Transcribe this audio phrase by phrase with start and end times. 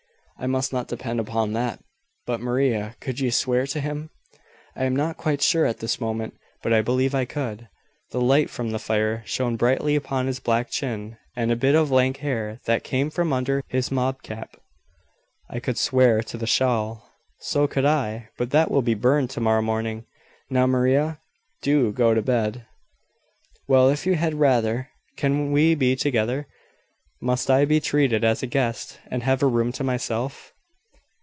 [0.39, 1.83] "I must not depend upon that.
[2.25, 4.09] But, Maria, could you swear to him?"
[4.75, 7.69] "I am not quite sure at this moment, but I believe I could.
[8.09, 11.91] The light from the fire shone brightly upon his black chin, and a bit of
[11.91, 14.57] lank hair that came from under his mob cap.
[15.47, 17.07] I could swear to the shawl."
[17.41, 20.07] "So could I: but that will be burned to morrow morning.
[20.49, 21.19] Now, Maria,
[21.61, 22.65] do go to bed."
[23.67, 24.89] "Well, if you had rather.
[25.17, 26.47] Cannot we be together?
[27.23, 30.55] Must I be treated as a guest, and have a room to myself?"